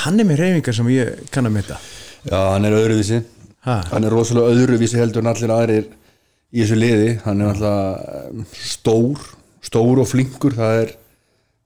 [0.04, 1.78] Hann er með reyfingar sem ég kann að metta
[2.26, 3.22] já, hann er öðruvísi.
[3.66, 3.80] Ha?
[3.90, 5.88] hann er rosalega öðruvísi heldur en allir aðrir
[6.54, 7.08] í þessu liði.
[7.24, 9.24] Hann er alltaf stór
[9.66, 10.54] stór og flinkur.
[10.54, 10.92] Það er,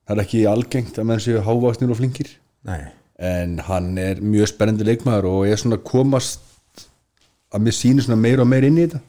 [0.07, 2.33] það er ekki algengt að menn séu hávaksnir og flinkir.
[2.69, 2.93] Nei.
[3.21, 6.87] en hann er mjög spennandi leikmaður og ég er svona komast
[7.53, 9.01] að mér sýnir svona meira og meira inn í þetta.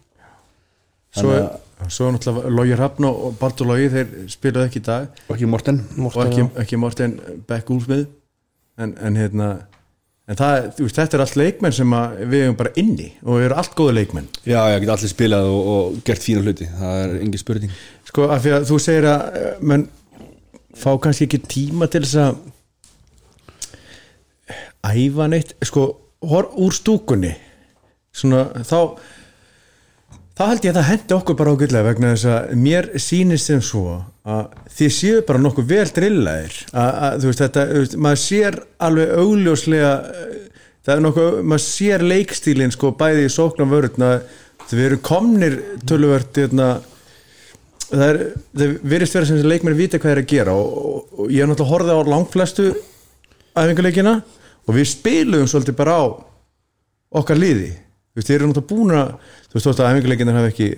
[1.16, 5.22] Svo, Þannig svo náttúrulega Lógi Hrafn og Baldur Lógi þeir spilaðu ekki í dag.
[5.28, 5.82] Og ekki Morten.
[5.98, 7.18] Og ekki, ekki Morten
[7.50, 8.08] Beck Úlsmið
[8.82, 9.50] en, en hérna
[10.32, 13.40] en það, þú veist, þetta er allt leikmenn sem að við erum bara inni og
[13.40, 14.30] við erum allt góða leikmenn.
[14.46, 16.68] Já, ég get allir spilað og, og gert fína hluti.
[16.80, 17.72] Það er engin spurning.
[18.08, 19.88] Sko af því að þú segir að eh, menn
[20.82, 22.34] fá kannski ekki tíma til þess að
[24.92, 25.56] æfa neitt.
[25.68, 25.88] Sko
[26.32, 27.34] hor, úr stúkunni
[28.16, 28.80] svona þá
[30.38, 33.64] þá held ég að það hendi okkur bara ágætlega vegna þess að mér sýnist sem
[33.66, 36.60] svo að þið séu bara nokkuð vel drillaðir.
[36.72, 39.92] Að, að þú veist þetta, veist, maður sér alveg augljóslega
[40.82, 44.14] það er nokkuð, maður sér leikstílin sko bæði í sóknum vörðna
[44.72, 45.58] við erum komnir
[45.90, 46.70] töluvert hérna
[47.92, 48.22] það
[48.56, 51.44] það virðist vera sem þessi leikmenn vita hvað er að gera og, og, og ég
[51.44, 52.68] er náttúrulega horfið á langflestu
[53.52, 54.14] æfinguleikina
[54.64, 56.04] og við spilum svolítið bara á
[57.20, 57.74] okkar liði
[58.12, 60.70] þú veist, þeir eru náttúrulega búin að þú veist, þú veist að æfinguleikinar hafa ekki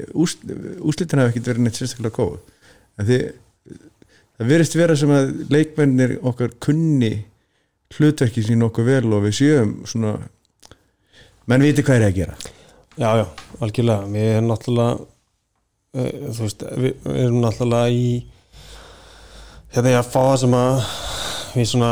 [0.92, 2.36] úslitin hafa ekki verið neitt sérstaklega góð.
[2.98, 3.24] En þið
[4.34, 7.14] það virðist vera sem að leikmennir okkar kunni
[7.94, 10.16] hlutverki sín okkur vel og við séum svona
[11.50, 12.38] menn viti hvað er að gera.
[12.94, 13.26] Já, já,
[13.60, 14.10] algjörlega.
[14.14, 18.08] Við erum náttúrulega uh, þú veist, við erum náttúrulega í
[19.74, 20.88] hérna ég að fá það sem að
[21.54, 21.92] við svona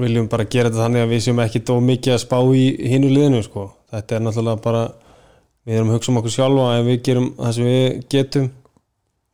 [0.00, 3.10] viljum bara gera þetta þannig að við séum ekki dó mikið að spá í hinu
[3.12, 3.70] liðinu sko.
[3.92, 4.84] þetta er náttúrulega bara
[5.66, 8.48] við erum að hugsa um okkur sjálfa en við gerum það sem við getum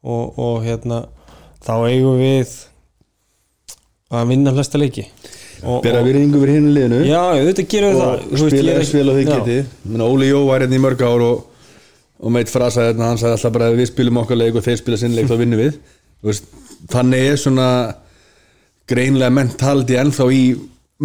[0.02, 1.02] og, og hérna
[1.64, 2.56] þá eigum við
[4.08, 5.04] að vinna flesta leiki.
[5.84, 6.98] Bera virðingu fyrir hinu liðinu.
[7.08, 8.26] Já, þetta gerum við það.
[8.28, 11.40] Og spila eins vel og þið geti Óli Jó var hérna í mörg ár og,
[12.22, 15.00] og meitt frasa hérna, hann sagði alltaf bara við spilum okkar leik og þeir spila
[15.00, 15.80] sinn leik þá vinnum við.
[16.24, 16.48] Veist,
[16.92, 17.68] þannig er svona
[18.88, 20.42] greinlega mentaldi ennþá í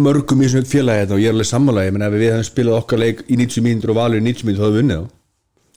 [0.04, 2.80] mörgum í svona félagi og ég er alveg sammála, ég menna ef við hefum spilað
[2.80, 5.20] okkar leik í 90 mínútur og valur í 90 mínútur þá hefum við vunnið þá.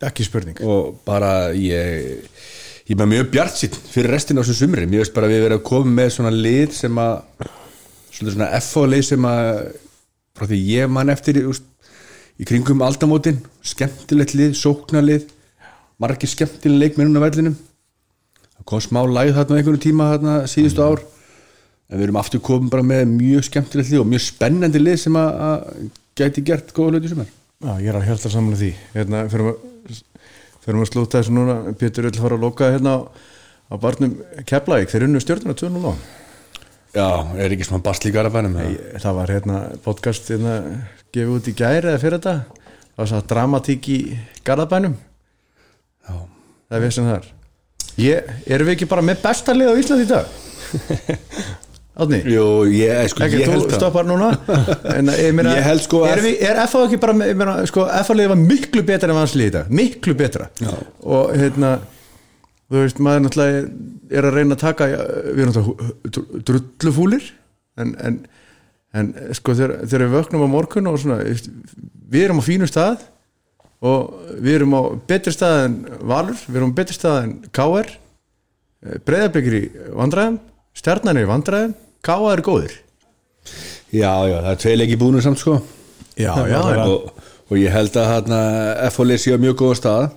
[0.08, 0.62] Ekki spurning.
[0.62, 2.18] Og bara ég
[2.88, 4.88] ég er bara mjög bjart sitt fyrir restin á þessum sumri.
[4.88, 7.16] Mér veist bara við verðum að koma með svona lið sem að
[8.16, 9.50] svona, svona FH lið sem að
[10.38, 11.66] frá því ég man eftir úst,
[12.38, 15.28] í kringum aldamótin skemmtilegt lið, sóknarlið
[16.00, 17.60] margir skemmtileg leikmennun á vellinum.
[18.58, 21.04] Það kom smá læð þarna einhvern tíma þarna síðustu ár
[21.88, 25.18] en við erum aftur komið bara með mjög skemmtilegt lið og mjög spennandi lið sem
[25.20, 28.68] að, að gæti gert góða hluti sem er Já, ég er að hjálta saman því.
[28.94, 30.02] Hérna, fyrir að,
[30.70, 31.56] að slúta þessu núna.
[31.80, 33.00] Pétur vil fara að loka hérna á,
[33.74, 34.12] á barnum
[34.46, 35.94] Keflavík, þeir unnu stjórnuna 2-0 á.
[36.98, 37.08] Já,
[37.42, 40.54] er ekki svona basl í garabænum Ég- það var hérna podcast hérna,
[41.14, 43.98] gefið út í gæri eða fyrir þetta það var svo dramatík í
[44.48, 44.96] Garðabænum.
[46.08, 46.14] Já.
[46.70, 47.28] það er við sem það er
[48.06, 50.26] ég, erum við ekki bara með besta lið á Íslandi í dag
[51.98, 53.78] Átni, Jú, ég, sko, ekki, ég þú held það.
[53.80, 54.28] stoppar núna?
[54.94, 58.14] En ég meina, Ég held sko að- er FH ekki bara, ég meina, sko FH
[58.20, 60.50] liði var miklu betra en vanslið í dag, miklu betra.
[60.62, 60.76] Já.
[61.02, 61.72] og hérna
[62.70, 63.64] þú veist, maður náttúrulega
[64.20, 67.26] er að reyna að taka, við erum náttúrulega drullufúlir
[67.82, 68.20] en, en,
[68.94, 71.18] en sko þegar, þegar við vöknum á morgun og svona,
[72.12, 73.08] við erum á fínu stað
[73.82, 75.80] og við erum á betri stað en
[76.10, 77.90] Valur, við erum á betri stað en KR
[79.08, 79.66] breyðarbyggur í
[79.98, 80.38] vandræðum
[80.78, 82.76] stjarnan er í vandræðum KR er góður
[83.94, 85.62] Já, já, það er tvei leiki búinu samt sko.
[86.20, 87.12] Já, já, og,
[87.48, 88.40] og ég held að hérna,
[88.90, 90.08] F-fólið sé á mjög góða stað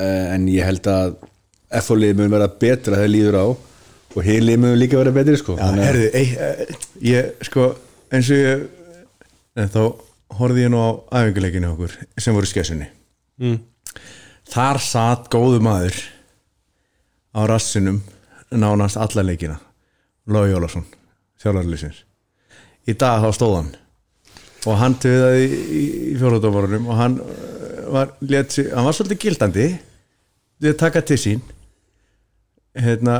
[0.00, 1.14] eh, en ég held að
[1.78, 3.46] F-fólið mun vera betra þegar líður á
[4.14, 5.54] og heilið mun líka vera betri sko.
[5.58, 6.80] Já, herði, ei, eh,
[7.12, 7.68] ég sko
[8.14, 8.66] eins og ég
[9.54, 9.80] en þá
[10.40, 12.88] horfði ég nú á æfinguleikinu okkur sem voru skessunni.
[13.38, 13.60] Mm.
[14.50, 15.96] þar satt góðu maður
[17.34, 18.02] á rassinum
[18.54, 19.56] nánast alla leikina
[20.24, 20.86] Lói Jólasson,
[21.42, 22.04] þjálfarlýsins
[22.88, 23.72] í dag þá stóð hann
[24.64, 25.82] og hann töðaði í,
[26.12, 28.14] í fjólaðdófarunum og hann eh, var,
[28.48, 29.66] sig, hann var svolítið gildandi.
[30.62, 31.42] Við að taka til sín.
[32.80, 33.18] Hérna,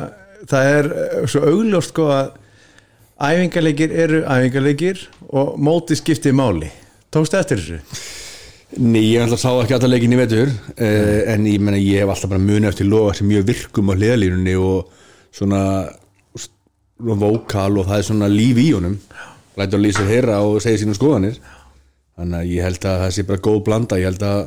[0.48, 2.30] það er eh, svo augljóst sko að
[3.28, 6.70] æfingarleikir eru æfingarleikir og móti skiptið máli.
[7.12, 8.06] Tókstu eftir þessu?
[8.80, 12.10] Nei, ég alltaf sá ekki alla leikin í vetur uh, en ég menna ég hef
[12.10, 14.88] alltaf bara muni eftir loga sem mjög virkum á hliðalínunni og
[15.30, 15.60] svona,
[16.98, 18.98] svona vókal og það er svona líf í honum.
[19.58, 21.40] Lætur að lýsa heyra og segja sínum skoðanir.
[22.14, 23.98] Þannig að ég held að það sé bara góð blanda.
[23.98, 24.40] Ég held að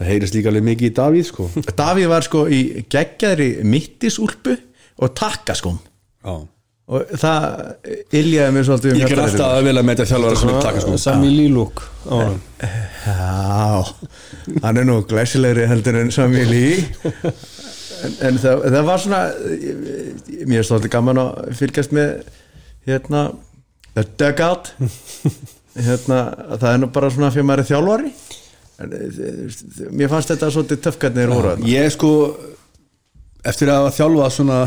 [0.00, 1.50] það heyrist líka alveg mikið í Davíð sko.
[1.82, 4.56] Davíð var sko í geggjaðri mittisúlpu
[5.02, 5.78] og takkaskóm.
[6.22, 6.34] Já.
[6.92, 7.44] og það
[8.14, 10.98] iljaði mér svolítið um Ég ger alltaf að vilja með þetta þjálfara sem taka sko
[11.02, 11.82] Sami Lílúk
[13.02, 13.82] Já,
[14.62, 16.62] hann er nú glæsilegri heldur en Sami Lí
[18.02, 19.22] en, en það, það var svona
[20.48, 22.12] mér er svolítið gaman að fylgjast með
[22.88, 23.24] hérna
[23.92, 24.72] The Dugout
[25.88, 26.20] hérna,
[26.58, 28.12] það er nú bara svona fyrir maður þjálfari
[28.82, 31.68] en, eh, mér fannst þetta svolítið töfkarnir úr þarna.
[31.70, 32.12] Ég sko
[33.48, 34.58] eftir að hafa þjálfað svona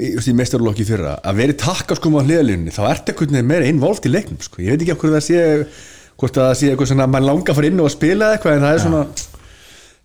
[0.00, 4.12] í, meistarlokki fyrra að vera í takkaskóm á hliðalínunni þá ert ekkert meira innvolft í
[4.12, 4.62] leiknum sko.
[4.64, 5.42] ég veit ekki hverju það sé
[6.20, 8.56] hvort að það sé eitthvað svona mann langar að fara inn og að spila eitthvað
[8.56, 9.02] en það er svona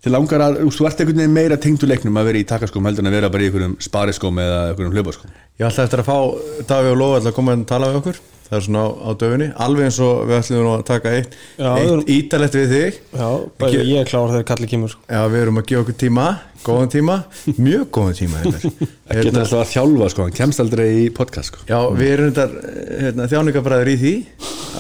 [0.08, 3.12] til langar að þú ert ekkert meira tengdu leiknum að vera í takkaskóm heldur en
[3.12, 6.18] að vera bara í einhverjum spariskóm eða einhverjum hlaupaskóm Ég ætla eftir að fá
[6.70, 9.46] Davíð og Lóa að koma að tala við okkur það er svona á, á döfunni,
[9.60, 13.00] alveg eins og við ætlum nú að taka eitt, Já, eitt við- ítalett við þig
[13.20, 13.26] Já,
[13.60, 15.02] bæði ég er klár þegar kalli kemur sko.
[15.12, 16.28] Já, við erum að gefa okkur tíma,
[16.64, 17.18] góðan tíma
[17.68, 18.62] mjög góðan tíma hérna.
[19.10, 21.66] það getur alltaf að þjálfa sko, hann kemst aldrei í podcast sko.
[21.68, 24.14] Já, við erum þetta hérna, þjáningabræður í því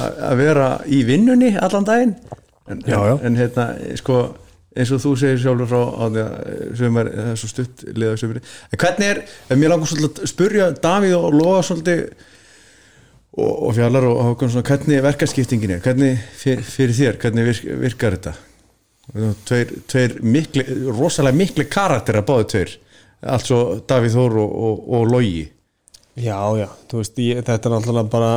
[0.06, 2.16] að að vera í vinnunni allan daginn
[2.72, 3.16] en, Já, já.
[3.28, 3.68] en hérna,
[4.00, 4.22] sko
[4.78, 6.34] eins og þú segir sjálfur frá á því að
[6.80, 10.32] sömur, það er svo stutt liða sömur en hvernig er, ef mér langar svolítið að
[10.34, 12.04] spurja Davíð og Lóa svolítið
[13.38, 18.18] og, og fjallar og Hákon hvernig verkaskiptingin er, hvernig fyrir, fyrir þér, hvernig virk, virkar
[18.18, 18.36] þetta?
[19.48, 22.74] Tveir, tveir mikli, rosalega mikli karakter að báðu tveir.
[23.24, 25.46] Allt svo Davíð Þór og, og, og Lógi
[26.18, 28.30] Já, já, veist, ég, þetta er náttúrulega bara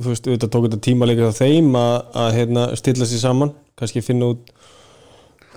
[0.00, 3.52] þú veist, auðvitað tók þetta tíma líka á þeim að, að hérna, stilla sér saman
[3.76, 4.52] kannski finna út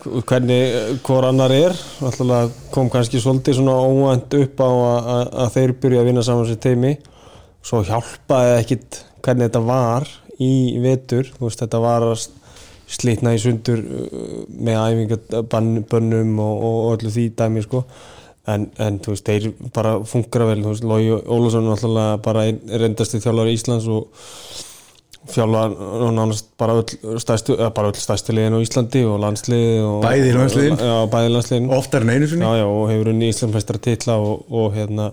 [0.04, 1.76] hvernig hvor annar er?
[2.04, 6.50] Náttúrulega kom kannski svolítið svona óvænt upp á að, að, þeir byrja að vinna saman
[6.50, 6.94] sér teimi
[7.66, 10.08] svo hjálpaði ekkit hvernig þetta var
[10.40, 12.06] í vetur, veist, þetta var
[12.90, 17.84] slitna í sundur uh, með æfingabönnum og, og öllu því dæmi sko.
[18.50, 22.48] En, en veist, þeir bara funkar vel, Lói Ólafsson er náttúrulega bara
[22.82, 24.10] reyndasti þjálfari Íslands og
[25.30, 25.64] þjálfa
[26.16, 30.32] nánast bara öll stærstu, eða bara öll stærstu liðin á Íslandi og landsliði og, Bæði
[30.38, 30.80] landsliðin?
[30.80, 32.48] Já, bæði landsliðin oftar en einu sinni?
[32.48, 35.10] Já, já, og hefur unni Íslandsmeistara titla og, og hérna,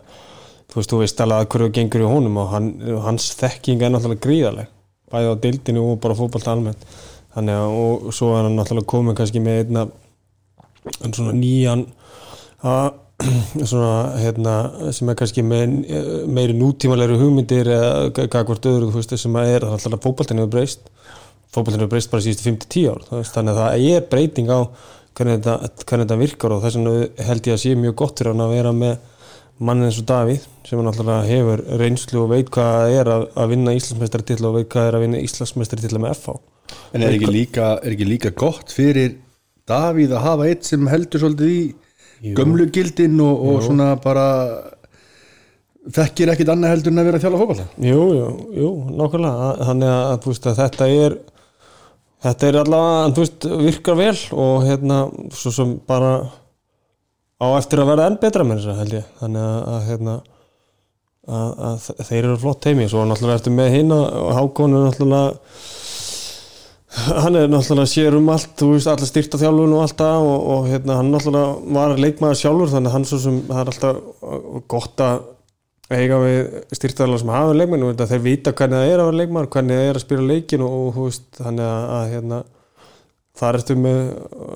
[0.70, 2.70] þú veist, þú veist alveg að hverju gengur í honum og hann,
[3.04, 4.72] hans þekking er náttúrulega gríðaleg
[5.12, 6.86] bæði á dildinu og bara fótballt almennt.
[7.36, 9.86] Þannig að, og svo er hann náttúrulega komið kannski með einna
[11.04, 11.84] en svona nýjan
[12.66, 13.02] að
[13.70, 14.56] svona, hérna,
[14.94, 15.78] sem er kannski með
[16.28, 20.90] meiri nútímalegri hugmyndir eða gagvart öðru, veist, sem að er alltaf fótballtinu hefur breyst.
[21.54, 24.60] Fótballtinu hefur breyst bara síðustu 5-10 ár, veist, þannig að það er breyting á
[25.16, 28.34] hvernig þetta, hvernig þetta virkar og þess vegna held ég að sé mjög gott fyrir
[28.34, 28.98] hann að vera með
[29.66, 33.52] mann eins og Davíð sem alltaf hefur reynslu og veit hvað það er að, að
[33.54, 36.34] vinna Íslandsmeistartitla og veit hvað það er að vinna Íslandsmeistartitla með FH
[36.92, 39.16] en er ekki, líka, er ekki líka gott fyrir
[39.66, 41.62] Davíð að hafa eitt sem heldur svolítið í
[42.24, 42.32] Jú.
[42.38, 44.26] gömlu gildin og, og svona bara
[45.96, 49.50] þekkir ekkit annað heldur en að vera þjála fókbalta Jú, jú, jú, nákvæmlega.
[49.68, 51.18] Þannig að, veist, að þetta er
[52.26, 55.02] þetta er allavega, þú veist, virkar vel og hérna,
[55.36, 56.14] svo sem bara
[57.36, 60.16] á eftir að vera enn betra með þess að held ég, þannig að, að hérna
[61.26, 65.34] að, að þeir eru flott teimi svo náttúrulega ertu með hinn og Hákon er náttúrulega
[66.96, 70.44] hann er náttúrulega sér um allt þú veist, allir styrta þjálfun og allt það og,
[70.54, 73.98] og hérna, hann náttúrulega var leikmaður sjálfur þannig að hann svo sem, það er alltaf
[74.00, 75.24] uh, gott að
[75.86, 76.40] eiga við
[76.74, 79.90] styrtaðalega sem hafa leikmenn og þeir vita hvernig það er að vera leikmaður, hvernig það
[79.90, 82.40] er að spila leikin og, og veist, þannig að, að hérna,
[83.36, 84.00] þar ertu með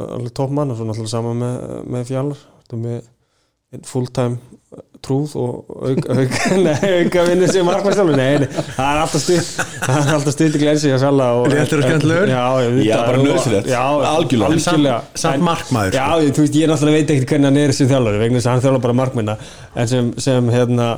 [0.09, 1.59] alveg topp mann og svo náttúrulega sama með,
[1.94, 9.00] með fjallar, ertu með fulltime trúð og auka, vinnu sem markmannstjálfur, nei, nei, það er
[9.04, 9.50] alltaf stuð
[9.84, 12.32] það er alltaf stuð til glensi að sjálfa Léttur og skemmtilegur?
[12.32, 12.44] Já,
[12.84, 13.62] Já, bara.
[13.70, 14.60] Já, Algjörlega.
[14.66, 16.34] Samt- samt markmaður, Já, sko.
[16.36, 18.64] þú veist, ég náttúrulega veit ekkert hvernig hann er sem þjálfari, vegna þess að hann
[18.66, 19.36] þjálfur bara markminna
[19.74, 20.90] en sem, sem hérna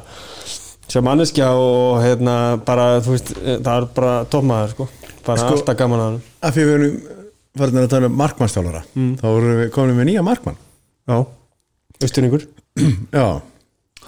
[0.93, 2.37] sem manneskja og hérna
[2.67, 4.89] bara, þú veist, það er bara toppmaður, sko,
[5.27, 6.19] bara Sko- alltaf gaman að hann.
[6.43, 6.99] Af því við erum
[7.63, 8.83] farin að tala um markmannstjálfara
[9.23, 10.59] þá vorum við nýja markmann.
[13.13, 13.27] Já,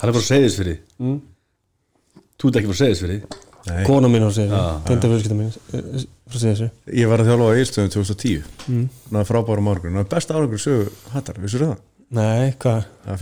[0.04, 1.16] Hann er frá Seyðisfyrði mm.
[2.36, 3.16] Þú ert ekki frá Seyðisfyrði
[3.70, 4.30] nei, Kona mín á
[5.38, 6.66] mín eh,
[7.00, 8.84] ég var að þjálfa á Eilstöðum 2010 mm.
[9.08, 11.82] það er frábæra morgun, það er besta árangur sögu hattar, vissur það?
[12.14, 12.84] Nei, hvað?
[13.06, 13.20] Það er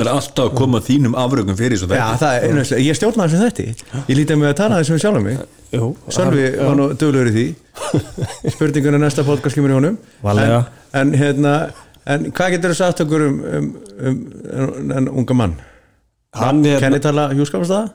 [0.00, 3.66] er alltaf að koma þínum afrögum fyrir Já, það er einhverslega, ég stjórnaði þessu þetta
[4.08, 5.42] Ég lítið með að tala þessum sjálf mig.
[5.76, 7.44] Jú, Sölvi var nú duglegur í því.
[8.56, 10.00] Spurningun er næsta podcast kemur í honum.
[10.24, 10.64] Varlega.
[10.88, 11.54] en, en hérna
[12.08, 13.66] En hvað getur þú sagt okkur um, um,
[14.00, 14.20] um,
[14.56, 15.58] um en unga mann?
[16.36, 17.88] Hann er, Kennitala hjúskapastæða?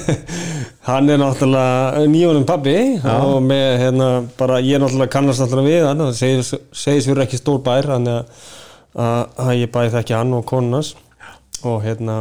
[0.88, 2.74] hann er náttúrulega nýjónum pabbi
[3.06, 7.22] og með hérna bara ég er náttúrulega kannast náttúrulega við hann og segis, segis fyrir
[7.28, 10.92] ekki stór bær þannig að, að, ég bæði þekki hann og konunas
[11.62, 12.18] og hérna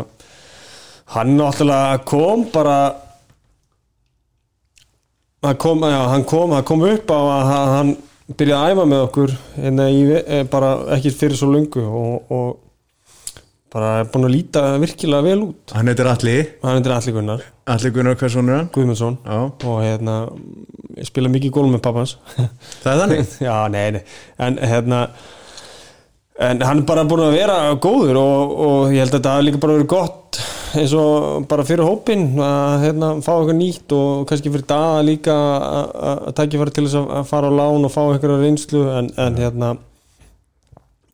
[1.16, 2.78] hann náttúrulega kom bara
[5.48, 7.92] hann kom, já, hann kom, hann kom upp á að hann- hann
[8.38, 12.58] byrjaði að æfa með okkur hérna í, eh, bara ekki fyrir svo lungu og, og
[13.73, 15.73] bara búin að líta virkilega vel út.
[15.77, 17.43] Hann heitir Alli hann er allir Gunnar.
[17.69, 18.69] Alli Gunnar Hversson er hann?
[18.73, 19.17] Guðmundsson.
[19.25, 20.15] Já, og hérna
[20.97, 22.15] ég spila mikið gólum með pappans.
[22.84, 23.36] Það er þannig?
[23.47, 24.01] Já, nei, nei,
[24.47, 25.03] en hérna
[26.39, 29.45] en hann er bara búin að vera góður og, og ég held að þetta hafi
[29.49, 30.38] líka bara verið gott
[30.79, 35.34] eins og bara fyrir hópin að hérna, fá eitthvað nýtt og kannski fyrir daga líka
[35.36, 38.84] að- að tækifæri til þess að fara á lán og fá eitthvað reynslu.
[38.99, 39.71] En, en hérna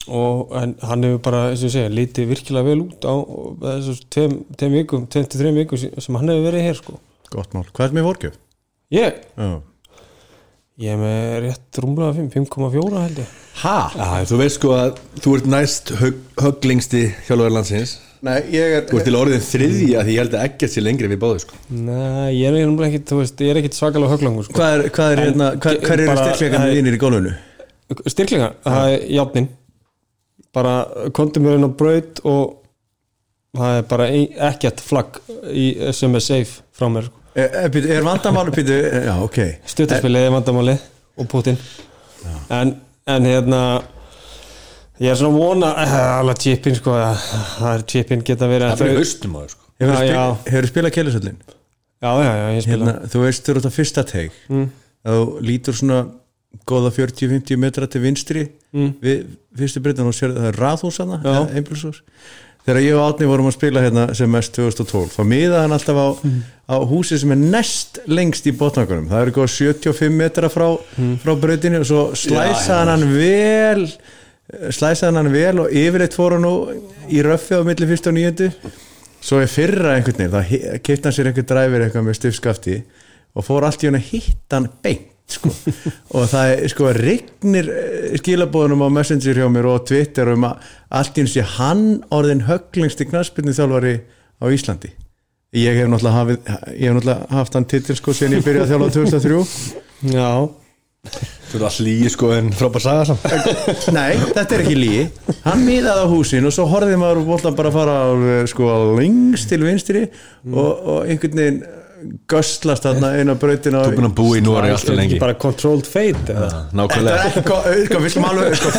[0.07, 3.13] og hann hefur bara, eins og ég segja, lítið virkilega vel út á
[3.65, 6.99] þessu tveim, tveim vikum, tveim til þreim vikum sem hann hefur verið hér sko.
[7.33, 8.35] Gott mál, hvað er með vorgjöf?
[8.93, 9.55] ég, Já.
[10.75, 13.27] Ég er með rétt rúmlega 5, 5,4 held ég.
[13.61, 13.75] Ha?
[13.95, 17.93] Já, þú veist sko að þú ert næst hög, höglingsti hjálfur landsins.
[18.25, 20.83] Nei, ég er Þú ert til orðin þriði að því ég held að ekkert sé
[20.83, 21.55] lengri við báðu sko.
[21.71, 24.57] Nei, ég er rúmlega ekkit, þú veist, ég er ekkit svakalega höglangur sko.
[24.59, 27.33] Hvað er, hvað er, En- hérna, hvað, hvað eru bara- er- þínir í gólfinu?
[28.11, 29.47] Styrklinga, það er játnin
[30.55, 30.75] bara
[31.15, 32.61] kontum mér inn á braut og
[33.55, 34.07] það er bara
[34.49, 35.19] ekkert flagg
[35.51, 37.21] í, sem er safe frá mér sko.
[37.35, 40.85] Er, er, býtu, er vandamálu, býtu, já, ok Stuttarspilið er vandamálið
[41.19, 41.59] og Putin
[42.55, 42.71] en,
[43.11, 43.61] en hérna
[45.03, 46.95] ég er svona að vona eh, alveg chipin sko,
[47.57, 50.51] það er chipin geta verið Það fyrir haustum á þau sko Hefur Já, spil, já.
[50.53, 51.39] hefur spilað keilusöllin?
[51.99, 54.69] Já, já, já, ég spila Hérna, þú veist, þú eru þetta fyrsta teig mm.
[55.09, 55.17] þú
[55.49, 55.99] lítur svona
[56.67, 58.89] góða 40-50 metra til vinstri mm.
[59.03, 59.27] við
[59.59, 60.59] fyrstu breytan og sér það er
[61.25, 61.37] Já.
[61.59, 62.01] einbilshús
[62.65, 65.99] þegar ég og Átni vorum að spila hérna sem mest 2012, þá miðaði hann alltaf
[66.01, 66.07] á,
[66.73, 70.67] á húsi sem er næst lengst í botnangunum, það eru góð 75 metra frá,
[71.21, 73.85] frá breytinu og svo slæsaði hann vel
[74.73, 76.55] slæsaði hann vel og yfirleitt fór hann nú
[77.13, 78.49] í röffi á milli fyrst og nýjöndu
[79.25, 82.79] svo er fyrra einhvern veginn þá keitt hann sér einhver dræfir eitthvað með stifskafti
[83.35, 85.51] og fór allt í hann að hitta hann beint sko.
[86.15, 87.71] og það er sko rignir
[88.21, 90.67] skilabóðunum á Messenger hjá mér og Twitter um að
[90.99, 91.85] allt í hann sé hann
[92.15, 93.95] orðin höglingsti knaspinni þjálfari
[94.41, 94.91] á Íslandi.
[95.55, 98.71] Ég hef náttúrulega, hafið, ég hef náttúrulega haft hann titil sko sen ég byrjaði að
[98.73, 100.31] þjálfa 2003 Já,
[101.05, 103.25] Þú ert all lígi sko en frábær saga samt.
[103.95, 105.03] Nei, þetta er ekki lígi
[105.45, 107.21] Hann miðaði á húsin og svo horfði maður
[107.55, 108.09] bara að fara á,
[108.49, 110.05] sko, lengst til vinstri
[110.51, 111.61] og, og einhvern veginn
[112.29, 115.19] göstlast þarna eina brautina Þú búin að búa í Nóri alltaf ekki lengi.
[115.21, 116.49] Bara controlled fate eða?
[116.51, 117.15] Þetta Nákvæmlega.
[117.15, 117.59] Er ekki, sko,
[118.11, 118.71] sko, alveg sko,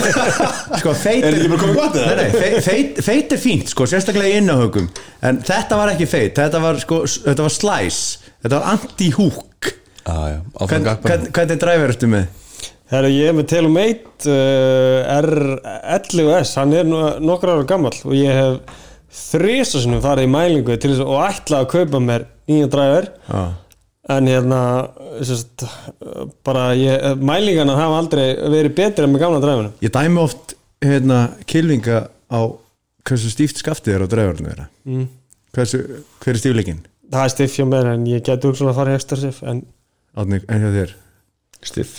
[0.82, 2.06] sko feit Er þetta ekki bara komið gott, eða?
[2.06, 4.88] Nei, nei, fe- feit, feit er fínt, sko, sérstaklega í innahögum
[5.26, 9.70] en þetta var ekki feit, þetta var sko, þetta var slice, þetta var anti-hook.
[10.06, 12.26] Hvern, hvernig dræfur ertu með?
[12.92, 18.30] Herra, ég er með Telumate uh, R11S, hann er nú- nokkra ára gammal og ég
[18.30, 18.84] hef
[19.16, 23.08] þrisa sinum farið í mælingu til þess að og ætla að kaupa mér nýja dræfur
[23.26, 23.42] Já,
[24.16, 24.60] en hérna
[25.26, 25.64] sérst,
[26.46, 31.22] bara ég, mælingana hafa aldrei verið betri en með gamla dræfunum ég dæmi oft hérna
[31.48, 32.40] kilvinga á
[33.06, 34.66] hversu stíft skaftið er á þeirra.
[34.84, 35.06] Mm.
[35.54, 35.78] Hversu,
[36.20, 36.84] hver er stífleikin?
[37.12, 39.62] það er stiff hjá mér en ég geti hugsun að fara í ekstra stiff en
[40.16, 40.92] Átni, en hjá þér?
[41.66, 41.98] Stiff.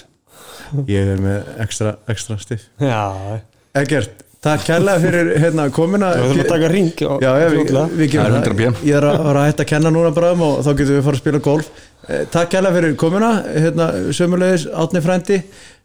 [0.90, 3.40] Ég er með ekstra, ekstra stíf já,
[3.78, 6.12] Egert, takk kærlega fyrir hérna komuna.
[6.16, 9.00] Við þurfum að taka ring Já, já, við, við gerum Það er 100 það Ég
[9.00, 11.42] er að, að hætta að kenna núna bráðum og þá getum við fara að spila
[11.48, 11.72] golf.
[12.08, 15.42] Eh, Takk kærlega fyrir komuna hérna, sömulegis Átni frændi.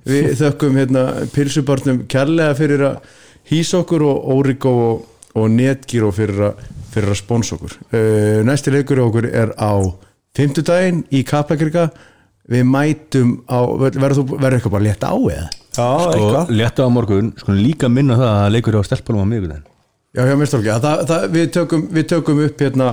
[0.08, 1.02] Við þökkum hérna,
[1.34, 3.18] pilsubarnum kærlega fyrir að
[3.50, 5.02] hýsa okkur og Origo og,
[5.38, 6.62] og Netgyro fyrir að,
[6.94, 7.76] fyrir að spóns okkur.
[7.90, 9.74] Uh, Næsti leikur okkur er á
[10.36, 11.90] fimmtudaginn í Kaplakrika
[12.50, 15.48] Við mætum á, verður þú verður eitthvað bara létt á eða?
[15.72, 16.50] já, eitthvað.
[16.58, 19.68] létta á morgun sko líka minna það að leikur á stelpunum á miðvikudaginn.
[20.12, 22.88] Já, já, mér það, það, við, tökum, við tökum upp hérna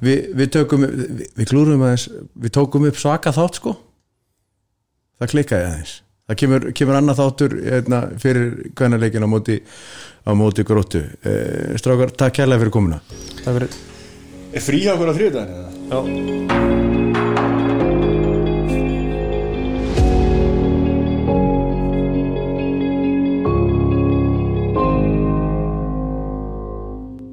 [0.00, 2.06] við, við tökum, við, við klúrum aðeins
[2.38, 3.74] við tókum upp svaka þátt sko.
[5.18, 5.96] Það klikkaði aðeins.
[6.28, 8.48] Það kemur, kemur annað þáttur hérna, fyrir
[8.78, 9.58] kvennaleikin á móti
[10.28, 11.02] á móti gróttu.
[11.24, 13.02] Eh, strákar, takk kærlega fyrir komuna.
[13.42, 13.78] Það verður
[14.48, 15.68] Er frí á á þriðdaginn?
[15.92, 16.97] já